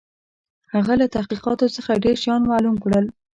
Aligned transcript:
هغه 0.73 0.93
له 1.01 1.07
تحقیقاتو 1.15 1.73
څخه 1.77 2.01
ډېر 2.03 2.15
شيان 2.23 2.41
معلوم 2.51 2.75
کړل. 2.83 3.05